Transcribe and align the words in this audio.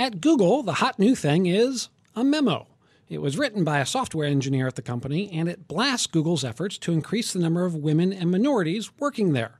At 0.00 0.22
Google, 0.22 0.62
the 0.62 0.72
hot 0.80 0.98
new 0.98 1.14
thing 1.14 1.44
is 1.44 1.90
a 2.16 2.24
memo. 2.24 2.68
It 3.10 3.20
was 3.20 3.36
written 3.36 3.64
by 3.64 3.80
a 3.80 3.84
software 3.84 4.26
engineer 4.26 4.66
at 4.66 4.76
the 4.76 4.80
company, 4.80 5.30
and 5.30 5.46
it 5.46 5.68
blasts 5.68 6.06
Google's 6.06 6.42
efforts 6.42 6.78
to 6.78 6.94
increase 6.94 7.34
the 7.34 7.38
number 7.38 7.66
of 7.66 7.74
women 7.74 8.10
and 8.10 8.30
minorities 8.30 8.90
working 8.98 9.34
there. 9.34 9.58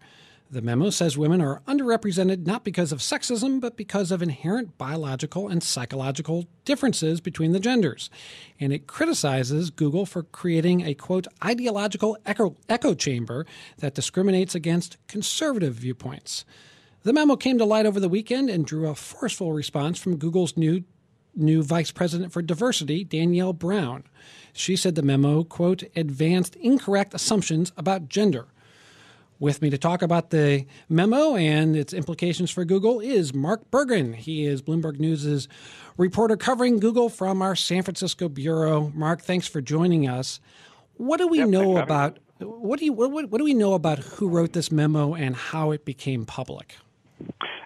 The 0.51 0.62
memo 0.62 0.89
says 0.89 1.19
women 1.19 1.43
are 1.43 1.61
underrepresented 1.69 2.47
not 2.47 2.65
because 2.65 2.91
of 2.91 3.01
sexism, 3.01 3.61
but 3.61 3.77
because 3.77 4.11
of 4.11 4.23
inherent 4.23 4.79
biological 4.79 5.47
and 5.47 5.62
psychological 5.62 6.47
differences 6.65 7.20
between 7.20 7.53
the 7.53 7.61
genders. 7.61 8.09
And 8.59 8.73
it 8.73 8.87
criticizes 8.87 9.69
Google 9.69 10.07
for 10.07 10.23
creating 10.23 10.81
a 10.87 10.95
quote, 10.95 11.27
ideological 11.45 12.17
echo, 12.25 12.57
echo 12.67 12.95
chamber 12.95 13.45
that 13.81 13.95
discriminates 13.95 14.55
against 14.55 14.97
conservative 15.07 15.75
viewpoints. 15.75 16.47
The 17.03 17.15
memo 17.15 17.37
came 17.37 17.57
to 17.57 17.65
light 17.65 17.87
over 17.87 17.99
the 17.99 18.11
weekend 18.11 18.51
and 18.51 18.67
drew 18.67 18.87
a 18.87 18.95
forceful 18.95 19.55
response 19.55 19.99
from 19.99 20.19
Google's 20.19 20.57
new 20.57 20.85
new 21.35 21.63
vice 21.63 21.93
president 21.93 22.33
for 22.33 22.43
diversity, 22.43 23.05
Danielle 23.05 23.55
Brown. 23.55 24.05
She 24.53 24.77
said 24.77 24.97
the 24.97 25.03
memo, 25.03 25.45
quote, 25.45 25.84
advanced 25.97 26.57
incorrect 26.57 27.15
assumptions 27.15 27.73
about 27.77 28.09
gender. 28.09 28.48
With 29.39 29.62
me 29.62 29.70
to 29.70 29.79
talk 29.79 30.03
about 30.03 30.29
the 30.29 30.67
memo 30.91 31.37
and 31.37 31.75
its 31.75 31.95
implications 31.95 32.51
for 32.51 32.67
Google 32.67 33.01
is 33.01 33.33
Mark 33.33 33.70
Bergen. 33.70 34.12
He 34.12 34.45
is 34.45 34.61
Bloomberg 34.61 34.98
News' 34.98 35.48
reporter 35.97 36.37
covering 36.37 36.79
Google 36.81 37.09
from 37.09 37.41
our 37.41 37.57
San 37.57 37.83
Francisco 37.83 38.29
bureau. 38.29 38.92
Mark, 38.95 39.23
thanks 39.23 39.47
for 39.47 39.62
joining 39.62 40.07
us. 40.07 40.41
What 40.97 41.17
do 41.17 41.29
we 41.29 41.39
yep, 41.39 41.48
know 41.48 41.79
about 41.79 42.19
what 42.41 42.79
do 42.79 42.85
you 42.85 42.92
what, 42.92 43.11
what 43.11 43.39
do 43.39 43.45
we 43.45 43.55
know 43.55 43.73
about 43.73 44.01
who 44.01 44.29
wrote 44.29 44.53
this 44.53 44.70
memo 44.70 45.14
and 45.14 45.35
how 45.35 45.70
it 45.70 45.87
became 45.87 46.27
public? 46.27 46.77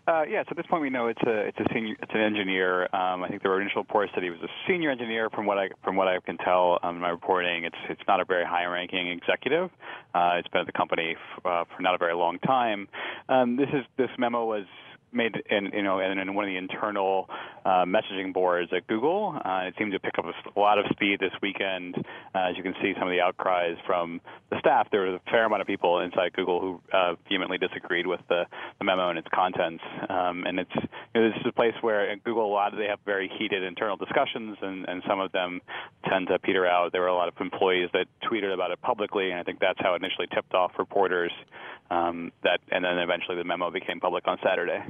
Uh, 0.07 0.23
yeah, 0.29 0.43
so 0.43 0.49
at 0.51 0.57
this 0.59 0.67
point 0.67 0.83
we 0.83 0.91
know 0.91 1.07
it's 1.09 1.23
a 1.27 1.47
it's 1.47 1.59
a 1.59 1.65
senior 1.73 1.97
it's 2.01 2.13
an 2.15 2.21
engineer. 2.21 2.83
Um, 2.95 3.23
I 3.23 3.29
think 3.29 3.43
there 3.43 3.51
were 3.51 3.61
initial 3.61 3.83
reports 3.83 4.13
that 4.15 4.23
he 4.23 4.29
was 4.29 4.39
a 4.43 4.49
senior 4.69 4.91
engineer. 4.91 5.31
From 5.31 5.47
what 5.47 5.57
I 5.57 5.69
from 5.83 5.97
what 5.97 6.09
I 6.09 6.21
can 6.21 6.37
tell 6.39 6.79
um, 6.83 6.97
in 6.97 7.01
my 7.01 7.09
reporting, 7.09 7.65
it's 7.65 7.77
it's 7.89 8.03
not 8.07 8.21
a 8.21 8.25
very 8.25 8.45
high-ranking 8.45 9.09
executive. 9.09 9.71
Uh, 10.15 10.33
it's 10.37 10.49
been 10.49 10.61
at 10.61 10.67
the 10.67 10.73
company 10.73 11.17
f- 11.17 11.47
uh, 11.47 11.65
for 11.75 11.83
not 11.83 11.95
a 11.95 11.99
very 11.99 12.15
long 12.15 12.39
time. 12.41 12.87
Um, 13.31 13.57
this 13.57 13.69
is 13.73 13.85
this 13.97 14.11
memo 14.19 14.45
was 14.45 14.67
made 15.15 15.43
in 15.51 15.71
you 15.73 15.83
know 15.83 16.01
in, 16.01 16.19
in 16.19 16.35
one 16.35 16.45
of 16.45 16.49
the 16.49 16.57
internal 16.57 17.29
uh, 17.65 17.85
messaging 17.85 18.33
boards 18.33 18.71
at 18.77 18.87
Google. 18.87 19.39
Uh, 19.45 19.63
it 19.67 19.75
seemed 19.79 19.93
to 19.93 20.01
pick 20.01 20.19
up 20.19 20.27
a, 20.27 20.61
lot 20.61 20.79
of 20.79 20.85
speed 20.91 21.21
this 21.21 21.33
weekend. 21.41 21.97
Uh, 22.35 22.51
as 22.51 22.57
you 22.57 22.63
can 22.63 22.75
see, 22.83 22.93
some 22.99 23.09
of 23.09 23.13
the 23.13 23.21
outcries 23.21 23.77
from 23.87 24.21
the 24.51 24.59
staff. 24.59 24.89
There 24.91 25.03
was 25.03 25.21
a 25.21 25.31
fair 25.31 25.45
amount 25.45 25.63
of 25.63 25.67
people 25.67 26.01
inside 26.01 26.33
Google 26.35 26.61
who 26.61 26.81
uh, 26.93 27.15
vehemently 27.29 27.59
disagreed 27.59 28.07
with 28.07 28.21
the, 28.29 28.45
the 28.79 28.85
memo 28.85 29.09
and 29.09 29.19
its 29.19 29.29
contents. 29.33 29.83
Um, 30.09 30.45
and 30.47 30.61
it's 30.61 30.75
you 30.75 31.21
know, 31.21 31.29
this 31.29 31.39
is 31.41 31.47
a 31.47 31.53
place 31.53 31.75
where 31.81 32.11
at 32.11 32.23
Google 32.25 32.47
a 32.47 32.53
lot 32.53 32.73
of 32.73 32.79
they 32.79 32.87
have 32.87 33.01
very 33.05 33.31
heated 33.39 33.63
internal 33.63 33.97
discussions, 33.97 34.59
and, 34.61 34.87
and 34.89 35.03
some 35.09 35.21
of 35.21 35.33
them 35.33 35.61
tend 36.09 36.29
to 36.29 36.39
peter 36.39 36.67
out. 36.67 36.93
There 36.93 37.01
were 37.01 37.09
a 37.09 37.17
lot 37.17 37.29
of 37.29 37.35
employees 37.41 37.89
that 37.93 38.07
tweeted 38.31 38.53
about 38.53 38.71
it 38.71 38.81
publicly, 38.83 39.31
and 39.31 39.41
I 39.41 39.43
think 39.43 39.61
that's 39.61 39.79
how 39.81 39.95
it 39.95 40.03
initially 40.03 40.27
tipped 40.35 40.55
off 40.55 40.73
reporters. 40.79 41.33
Um, 41.91 42.33
that 42.43 42.61
and 42.71 42.85
then 42.85 42.99
eventually 42.99 43.37
the 43.37 43.45
memo 43.45 43.71
became 43.71 44.01
public 44.01 44.27
on 44.27 44.39
Saturday. 44.43 44.83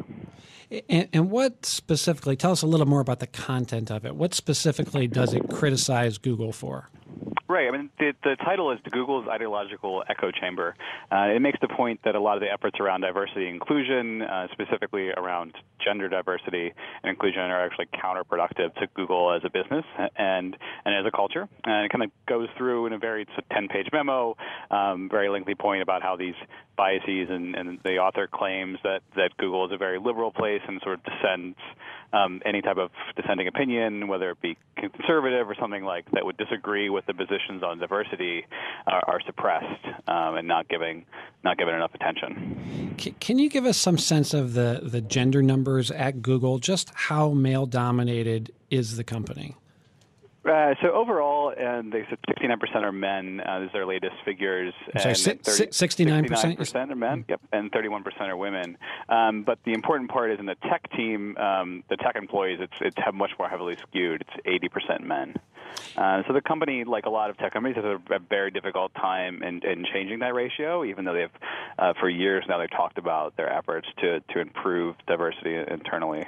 And, 0.89 1.09
and, 1.13 1.31
what 1.31 1.67
specifically? 1.67 2.37
Tell 2.37 2.53
us 2.53 2.63
a 2.63 2.67
little 2.67 2.87
more 2.87 3.01
about 3.01 3.21
the 3.21 3.27
content 3.27 3.91
of 3.91 4.05
it. 4.05 4.17
What 4.17 4.35
specifically 4.35 5.07
does 5.07 5.35
it 5.35 5.49
criticize 5.51 6.19
Google 6.19 6.53
for? 6.53 6.91
Right. 7.47 7.69
I 7.69 7.77
mean, 7.77 7.91
the, 7.99 8.15
the 8.23 8.37
title 8.37 8.73
is 8.73 8.79
Google's 8.91 9.29
ideological 9.29 10.03
echo 10.09 10.31
chamber. 10.31 10.75
Uh, 11.13 11.29
it 11.37 11.41
makes 11.41 11.59
the 11.61 11.69
point 11.69 12.01
that 12.05 12.15
a 12.15 12.21
lot 12.21 12.39
of 12.39 12.41
the 12.41 12.51
efforts 12.51 12.81
around 12.81 13.03
diversity 13.03 13.45
and 13.45 13.57
inclusion, 13.57 14.23
uh, 14.23 14.47
specifically 14.53 15.11
around 15.11 15.55
gender 15.85 16.09
diversity 16.09 16.73
and 17.03 17.11
inclusion, 17.11 17.43
are 17.43 17.67
actually 17.67 17.87
counterproductive 17.95 18.75
to 18.77 18.87
Google 18.95 19.31
as 19.31 19.43
a 19.45 19.51
business 19.51 19.85
and 20.17 20.57
and 20.87 20.95
as 20.95 21.05
a 21.07 21.15
culture. 21.15 21.47
And 21.65 21.85
it 21.85 21.91
kind 21.91 22.05
of 22.05 22.11
goes 22.27 22.49
through 22.57 22.87
in 22.87 22.95
a 22.95 22.99
very 22.99 23.27
10-page 23.53 23.89
memo, 23.93 24.39
um, 24.71 25.11
very 25.11 25.29
lengthy 25.29 25.55
point 25.55 25.83
about 25.83 26.03
how 26.03 26.17
these 26.17 26.35
biases 26.79 27.29
and, 27.29 27.55
and 27.55 27.79
the 27.85 27.99
author 27.99 28.27
claims 28.27 28.79
that 28.85 29.03
that 29.17 29.37
Google 29.37 29.67
is 29.67 29.73
a 29.73 29.77
very 29.77 29.99
liberal 29.99 30.31
place 30.31 30.63
and 30.67 30.81
sort 30.83 30.99
of 30.99 31.05
dissents 31.05 31.61
um, 32.15 32.41
any 32.45 32.63
type 32.63 32.77
of 32.77 32.91
dissenting 33.17 33.49
opinion, 33.49 34.09
whether 34.09 34.31
it 34.31 34.41
be 34.41 34.57
conservative 34.77 35.49
or 35.49 35.55
something 35.59 35.85
like 35.85 36.11
that 36.13 36.25
would 36.25 36.37
disagree 36.37 36.89
with 36.89 37.07
the 37.07 37.15
positions 37.15 37.63
on 37.63 37.79
diversity, 37.79 38.47
are, 38.87 39.03
are 39.07 39.21
suppressed 39.27 39.85
um, 40.07 40.37
and 40.37 40.47
not 40.49 40.69
giving 40.69 41.05
not 41.43 41.59
given 41.59 41.75
enough 41.75 41.95
attention. 41.95 42.95
Can 43.21 43.39
you 43.39 43.51
give 43.51 43.67
us 43.67 43.77
some 43.77 43.99
sense 43.99 44.33
of 44.33 44.55
the 44.55 44.81
the 44.83 45.01
gender 45.01 45.43
numbers 45.43 45.91
at 45.91 46.23
Google? 46.23 46.59
Just 46.59 46.93
how 46.95 47.31
male 47.31 47.67
dominated 47.67 48.53
is 48.71 48.97
the 48.97 49.05
company? 49.05 49.57
Uh, 50.45 50.75
so 50.83 50.93
overall, 50.93 51.55
and 51.57 51.91
they 51.93 52.05
said 52.11 52.19
69% 52.29 52.75
are 52.83 52.93
men. 52.93 53.41
Uh, 53.41 53.51
are 53.51 53.71
their 53.73 53.87
latest 53.87 54.15
figures. 54.25 54.75
Sorry, 54.99 55.15
69%? 55.15 55.41
69% 55.41 56.91
are 56.91 56.95
men, 56.95 57.25
yep, 57.29 57.41
and 57.53 57.73
31% 57.73 58.21
are 58.21 58.37
women. 58.37 58.77
Um, 59.09 59.43
but 59.43 59.59
the 59.65 59.73
important 59.73 60.11
part 60.11 60.31
is 60.33 60.39
in 60.39 60.47
the 60.47 60.57
tech 60.57 60.91
team, 60.93 61.37
um, 61.39 61.83
the 61.89 61.97
tech 61.97 62.17
employees, 62.17 62.59
it's, 62.61 62.75
it's 62.81 62.97
much 63.15 63.31
more 63.39 63.49
heavily 63.49 63.77
skewed. 63.89 64.23
It's 64.23 64.71
80% 64.71 65.03
men. 65.03 65.35
Uh, 65.97 66.23
so 66.27 66.33
the 66.33 66.41
company, 66.41 66.85
like 66.85 67.07
a 67.07 67.11
lot 67.11 67.31
of 67.31 67.39
tech 67.39 67.53
companies, 67.53 67.77
has 67.77 67.85
a, 67.85 68.15
a 68.15 68.19
very 68.19 68.51
difficult 68.51 68.93
time 68.95 69.43
in, 69.43 69.65
in 69.65 69.85
changing 69.93 70.19
that 70.21 70.35
ratio, 70.35 70.85
even 70.85 71.05
though 71.05 71.15
they've, 71.15 71.31
uh, 71.79 71.93
for 72.01 72.09
years 72.09 72.45
now, 72.49 72.59
they've 72.59 72.71
talked 72.71 72.99
about 72.99 73.37
their 73.37 73.51
efforts 73.51 73.87
to, 74.01 74.21
to 74.21 74.41
improve 74.41 74.97
diversity 75.07 75.57
internally. 75.57 76.27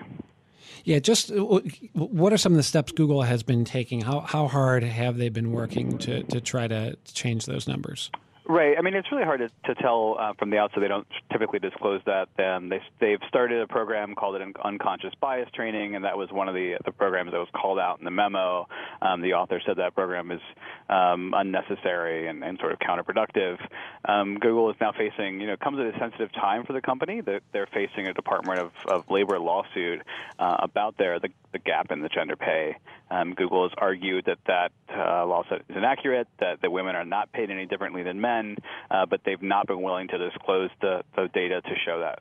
Yeah, 0.84 0.98
just 0.98 1.30
uh, 1.32 1.60
what 1.94 2.32
are 2.32 2.38
some 2.38 2.52
of 2.52 2.56
the 2.56 2.62
steps 2.62 2.92
Google 2.92 3.22
has 3.22 3.42
been 3.42 3.64
taking? 3.64 4.02
How 4.02 4.20
how 4.20 4.48
hard 4.48 4.82
have 4.82 5.16
they 5.16 5.28
been 5.28 5.52
working 5.52 5.98
to 5.98 6.22
to 6.24 6.40
try 6.40 6.68
to 6.68 6.96
change 7.12 7.46
those 7.46 7.66
numbers? 7.66 8.10
Right. 8.48 8.76
I 8.78 8.82
mean, 8.82 8.94
it's 8.94 9.10
really 9.10 9.24
hard 9.24 9.40
to, 9.40 9.48
to 9.74 9.82
tell 9.82 10.16
uh, 10.20 10.32
from 10.38 10.50
the 10.50 10.58
outset. 10.58 10.80
They 10.80 10.86
don't 10.86 11.06
typically 11.32 11.58
disclose 11.58 12.00
that. 12.06 12.28
Um, 12.38 12.68
they, 12.68 12.80
they've 13.00 13.18
started 13.26 13.60
a 13.60 13.66
program 13.66 14.14
called 14.14 14.36
it 14.36 14.56
unconscious 14.64 15.12
bias 15.20 15.48
training, 15.52 15.96
and 15.96 16.04
that 16.04 16.16
was 16.16 16.30
one 16.30 16.48
of 16.48 16.54
the, 16.54 16.76
the 16.84 16.92
programs 16.92 17.32
that 17.32 17.38
was 17.38 17.48
called 17.52 17.80
out 17.80 17.98
in 17.98 18.04
the 18.04 18.10
memo. 18.12 18.68
Um, 19.02 19.20
the 19.20 19.32
author 19.32 19.60
said 19.66 19.78
that 19.78 19.96
program 19.96 20.30
is 20.30 20.40
um, 20.88 21.34
unnecessary 21.36 22.28
and, 22.28 22.44
and, 22.44 22.56
sort 22.60 22.70
of 22.70 22.78
counterproductive. 22.78 23.58
Um, 24.04 24.38
Google 24.38 24.70
is 24.70 24.76
now 24.80 24.92
facing, 24.92 25.40
you 25.40 25.48
know, 25.48 25.56
comes 25.56 25.80
at 25.80 25.86
a 25.86 25.98
sensitive 25.98 26.32
time 26.32 26.64
for 26.64 26.72
the 26.72 26.80
company. 26.80 27.22
They're, 27.22 27.40
they're 27.52 27.68
facing 27.74 28.06
a 28.06 28.14
Department 28.14 28.60
of, 28.60 28.70
of 28.86 29.10
Labor 29.10 29.40
lawsuit 29.40 30.02
uh, 30.38 30.56
about 30.60 30.96
their 30.98 31.18
the, 31.18 31.30
the 31.52 31.58
gap 31.58 31.90
in 31.90 32.00
the 32.00 32.08
gender 32.08 32.36
pay. 32.36 32.76
Um, 33.10 33.34
Google 33.34 33.68
has 33.68 33.72
argued 33.78 34.24
that 34.26 34.38
that 34.46 34.72
uh, 34.92 35.24
lawsuit 35.26 35.64
is 35.68 35.76
inaccurate, 35.76 36.26
that, 36.40 36.60
that 36.62 36.72
women 36.72 36.96
are 36.96 37.04
not 37.04 37.32
paid 37.32 37.50
any 37.50 37.66
differently 37.66 38.02
than 38.02 38.20
men, 38.20 38.56
uh, 38.90 39.06
but 39.06 39.20
they've 39.24 39.42
not 39.42 39.66
been 39.66 39.82
willing 39.82 40.08
to 40.08 40.18
disclose 40.18 40.70
the, 40.80 41.02
the 41.14 41.28
data 41.32 41.60
to 41.62 41.74
show 41.84 42.00
that. 42.00 42.20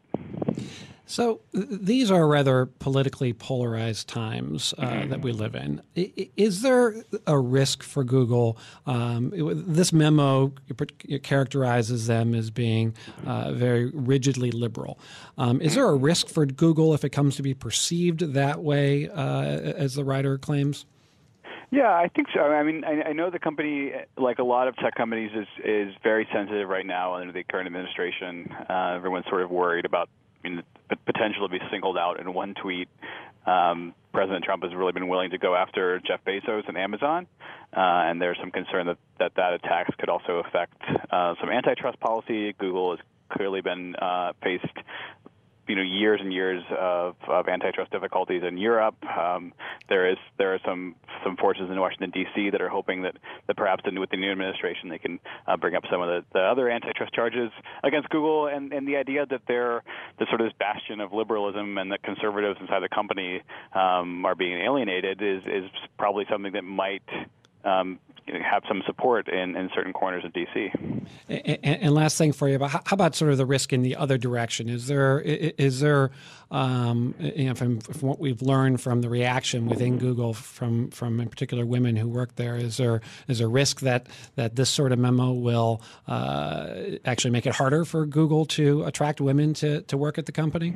So 1.05 1.41
these 1.53 2.09
are 2.09 2.27
rather 2.27 2.65
politically 2.65 3.33
polarized 3.33 4.07
times 4.07 4.73
uh, 4.77 4.87
mm-hmm. 4.87 5.09
that 5.09 5.21
we 5.21 5.31
live 5.31 5.55
in. 5.55 5.81
Is 5.95 6.61
there 6.61 7.03
a 7.27 7.37
risk 7.37 7.83
for 7.83 8.03
Google? 8.03 8.57
Um, 8.87 9.31
this 9.67 9.93
memo 9.93 10.51
characterizes 11.21 12.07
them 12.07 12.33
as 12.33 12.49
being 12.49 12.95
uh, 13.25 13.53
very 13.53 13.91
rigidly 13.93 14.51
liberal. 14.51 14.99
Um, 15.37 15.61
is 15.61 15.75
there 15.75 15.87
a 15.87 15.95
risk 15.95 16.27
for 16.27 16.45
Google 16.45 16.93
if 16.93 17.03
it 17.03 17.09
comes 17.09 17.35
to 17.35 17.43
be 17.43 17.53
perceived 17.53 18.33
that 18.33 18.63
way, 18.63 19.07
uh, 19.09 19.43
as 19.43 19.95
the 19.95 20.03
writer 20.03 20.37
claims? 20.37 20.85
Yeah, 21.71 21.91
I 21.91 22.09
think 22.15 22.27
so. 22.33 22.41
I 22.41 22.63
mean, 22.63 22.83
I, 22.83 23.09
I 23.09 23.13
know 23.13 23.29
the 23.29 23.39
company, 23.39 23.91
like 24.17 24.39
a 24.39 24.43
lot 24.43 24.67
of 24.67 24.75
tech 24.77 24.95
companies, 24.95 25.31
is 25.35 25.47
is 25.63 25.93
very 26.03 26.27
sensitive 26.31 26.69
right 26.69 26.85
now 26.85 27.15
under 27.15 27.33
the 27.33 27.43
current 27.43 27.67
administration. 27.67 28.49
Uh, 28.69 28.93
everyone's 28.95 29.25
sort 29.29 29.41
of 29.41 29.51
worried 29.51 29.83
about 29.85 30.09
I 30.45 30.49
mean, 30.49 30.63
the 30.89 30.95
potential 30.95 31.47
to 31.47 31.51
be 31.51 31.63
singled 31.71 31.97
out 31.97 32.19
in 32.19 32.33
one 32.33 32.53
tweet. 32.53 32.87
Um, 33.45 33.93
President 34.13 34.43
Trump 34.43 34.63
has 34.63 34.73
really 34.73 34.91
been 34.91 35.07
willing 35.07 35.31
to 35.31 35.37
go 35.37 35.55
after 35.55 35.99
Jeff 35.99 36.23
Bezos 36.25 36.67
and 36.67 36.77
Amazon, 36.77 37.27
uh, 37.75 37.79
and 37.79 38.21
there's 38.21 38.37
some 38.39 38.51
concern 38.51 38.87
that 38.87 38.97
that, 39.19 39.35
that 39.35 39.53
attacks 39.53 39.93
could 39.97 40.09
also 40.09 40.43
affect 40.45 40.81
uh, 41.11 41.35
some 41.39 41.49
antitrust 41.49 41.99
policy. 41.99 42.53
Google 42.53 42.91
has 42.91 42.99
clearly 43.29 43.61
been 43.61 43.95
uh, 43.95 44.33
faced 44.41 44.65
you 45.67 45.75
know 45.75 45.81
years 45.81 46.19
and 46.21 46.31
years 46.31 46.63
of, 46.77 47.15
of 47.27 47.47
antitrust 47.47 47.91
difficulties 47.91 48.43
in 48.47 48.57
Europe. 48.57 48.95
Um, 49.05 49.53
there 49.89 50.09
is 50.09 50.17
there 50.37 50.53
are 50.53 50.59
some 50.65 50.95
some 51.23 51.37
forces 51.37 51.69
in 51.69 51.79
Washington 51.79 52.11
D.C. 52.11 52.49
that 52.51 52.61
are 52.61 52.69
hoping 52.69 53.03
that, 53.03 53.15
that 53.47 53.57
perhaps 53.57 53.83
with 53.85 54.09
the 54.09 54.17
new 54.17 54.31
administration 54.31 54.89
they 54.89 54.97
can 54.97 55.19
uh, 55.47 55.57
bring 55.57 55.75
up 55.75 55.83
some 55.89 56.01
of 56.01 56.07
the, 56.07 56.25
the 56.33 56.39
other 56.39 56.69
antitrust 56.69 57.13
charges 57.13 57.51
against 57.83 58.09
Google, 58.09 58.47
and, 58.47 58.73
and 58.73 58.87
the 58.87 58.97
idea 58.97 59.25
that 59.25 59.41
they're 59.47 59.83
the 60.19 60.25
sort 60.27 60.41
of 60.41 60.47
this 60.47 60.55
bastion 60.57 60.99
of 60.99 61.13
liberalism 61.13 61.77
and 61.77 61.91
that 61.91 62.03
conservatives 62.03 62.57
inside 62.61 62.81
the 62.81 62.89
company 62.89 63.41
um, 63.73 64.25
are 64.25 64.35
being 64.35 64.61
alienated 64.61 65.21
is 65.21 65.43
is 65.45 65.69
probably 65.97 66.25
something 66.29 66.53
that 66.53 66.63
might 66.63 67.03
um, 67.63 67.99
have 68.27 68.63
some 68.67 68.81
support 68.85 69.27
in, 69.27 69.55
in 69.55 69.69
certain 69.75 69.93
corners 69.93 70.23
of 70.25 70.33
DC. 70.33 71.05
And, 71.29 71.63
and, 71.63 71.93
last 71.93 72.17
thing 72.17 72.31
for 72.31 72.49
you, 72.49 72.55
about 72.55 72.71
how 72.71 72.81
about 72.91 73.15
sort 73.15 73.31
of 73.31 73.37
the 73.37 73.45
risk 73.45 73.71
in 73.71 73.83
the 73.83 73.95
other 73.95 74.17
direction? 74.17 74.69
Is 74.69 74.87
there 74.87 75.19
is 75.21 75.79
there 75.79 76.11
um, 76.49 77.13
you 77.19 77.45
know 77.45 77.53
from, 77.53 77.79
from, 77.79 78.07
what 78.07 78.19
we've 78.19 78.41
learned 78.41 78.81
from 78.81 79.01
the 79.01 79.09
reaction 79.09 79.67
within 79.67 79.97
Google 79.97 80.33
from 80.33 80.89
from 80.89 81.19
in 81.19 81.29
particular 81.29 81.65
women 81.65 81.95
who 81.95 82.07
work 82.07 82.35
there? 82.35 82.55
Is 82.55 82.77
there 82.77 83.01
is 83.27 83.41
a 83.41 83.47
risk 83.47 83.81
that 83.81 84.07
that 84.35 84.55
this 84.55 84.69
sort 84.69 84.91
of 84.91 84.99
memo 84.99 85.31
will 85.31 85.81
uh, 86.07 86.97
actually 87.05 87.31
make 87.31 87.45
it 87.45 87.53
harder 87.53 87.85
for 87.85 88.05
Google 88.05 88.45
to 88.45 88.83
attract 88.85 89.21
women 89.21 89.53
to 89.55 89.81
to 89.83 89.97
work 89.97 90.17
at 90.17 90.25
the 90.25 90.31
company? 90.31 90.75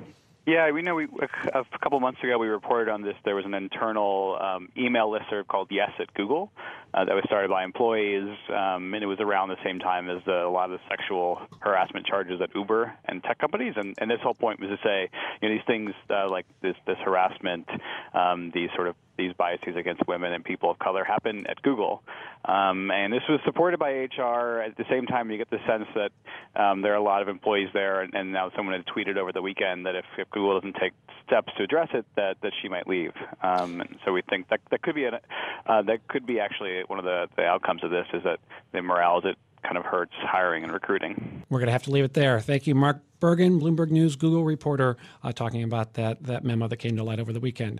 Yeah, 0.49 0.71
we 0.71 0.81
know 0.81 0.95
we 0.95 1.05
a 1.53 1.63
couple 1.79 1.99
months 1.99 2.23
ago 2.23 2.39
we 2.39 2.47
reported 2.47 2.91
on 2.91 3.03
this. 3.03 3.13
There 3.23 3.35
was 3.35 3.45
an 3.45 3.53
internal 3.53 4.35
um, 4.41 4.69
email 4.75 5.07
listserv 5.07 5.45
called 5.45 5.67
Yes 5.69 5.91
at 5.99 6.11
Google 6.15 6.51
uh, 6.91 7.05
that 7.05 7.13
was 7.13 7.23
started 7.27 7.51
by 7.51 7.63
employees, 7.63 8.35
um, 8.49 8.95
and 8.95 9.03
it 9.03 9.05
was 9.05 9.19
around 9.19 9.49
the 9.49 9.61
same 9.63 9.77
time 9.77 10.09
as 10.09 10.23
the, 10.25 10.47
a 10.47 10.49
lot 10.49 10.71
of 10.71 10.79
the 10.79 10.85
sexual 10.89 11.39
harassment 11.59 12.07
charges 12.07 12.41
at 12.41 12.49
Uber 12.55 12.91
and 13.05 13.23
tech 13.23 13.37
companies. 13.37 13.75
And, 13.77 13.93
and 13.99 14.09
this 14.09 14.21
whole 14.23 14.33
point 14.33 14.59
was 14.59 14.71
to 14.71 14.77
say, 14.83 15.11
you 15.39 15.49
know, 15.49 15.53
these 15.53 15.65
things 15.67 15.91
uh, 16.09 16.27
like 16.27 16.47
this 16.63 16.75
this 16.87 16.97
harassment, 17.05 17.69
um, 18.15 18.49
these 18.51 18.69
sort 18.75 18.87
of 18.87 18.95
these 19.19 19.33
biases 19.33 19.75
against 19.75 20.07
women 20.07 20.33
and 20.33 20.43
people 20.43 20.71
of 20.71 20.79
color 20.79 21.03
happen 21.03 21.45
at 21.47 21.61
Google. 21.61 22.01
Um, 22.45 22.89
and 22.89 23.11
this 23.11 23.21
was 23.27 23.39
supported 23.45 23.79
by 23.79 23.91
HR. 23.91 24.61
At 24.61 24.77
the 24.77 24.85
same 24.89 25.05
time, 25.05 25.29
you 25.29 25.37
get 25.37 25.49
the 25.49 25.59
sense 25.67 25.85
that 25.93 26.11
um, 26.59 26.81
there 26.81 26.93
are 26.93 26.97
a 26.97 27.03
lot 27.03 27.21
of 27.21 27.27
employees 27.27 27.69
there, 27.73 28.01
and, 28.01 28.13
and 28.13 28.31
now 28.31 28.49
someone 28.55 28.75
had 28.75 28.85
tweeted 28.85 29.17
over 29.17 29.31
the 29.31 29.41
weekend 29.41 29.85
that 29.85 29.95
if, 29.95 30.05
if 30.17 30.29
Google 30.31 30.59
doesn't 30.59 30.77
take 30.81 30.93
steps 31.27 31.51
to 31.57 31.63
address 31.63 31.89
it, 31.93 32.05
that, 32.15 32.37
that 32.41 32.53
she 32.61 32.69
might 32.69 32.87
leave. 32.87 33.11
Um, 33.43 33.81
and 33.81 33.97
so 34.05 34.13
we 34.13 34.21
think 34.21 34.49
that 34.49 34.61
that 34.71 34.81
could 34.81 34.95
be 34.95 35.05
uh, 35.05 35.81
that 35.83 36.07
could 36.07 36.25
be 36.25 36.39
actually 36.39 36.81
one 36.87 36.97
of 36.97 37.05
the, 37.05 37.27
the 37.35 37.43
outcomes 37.43 37.83
of 37.83 37.91
this 37.91 38.07
is 38.13 38.23
that 38.23 38.39
the 38.71 38.81
morale 38.81 39.19
it 39.25 39.37
kind 39.63 39.77
of 39.77 39.85
hurts 39.85 40.13
hiring 40.21 40.63
and 40.63 40.71
recruiting. 40.71 41.43
We're 41.49 41.59
going 41.59 41.67
to 41.67 41.73
have 41.73 41.83
to 41.83 41.91
leave 41.91 42.05
it 42.05 42.13
there. 42.13 42.39
Thank 42.39 42.67
you, 42.67 42.75
Mark 42.75 43.01
Bergen, 43.19 43.59
Bloomberg 43.59 43.91
News 43.91 44.15
Google 44.15 44.43
reporter, 44.43 44.97
uh, 45.23 45.31
talking 45.31 45.63
about 45.63 45.95
that 45.95 46.23
that 46.23 46.43
memo 46.43 46.67
that 46.67 46.77
came 46.77 46.95
to 46.97 47.03
light 47.03 47.19
over 47.19 47.33
the 47.33 47.39
weekend. 47.39 47.79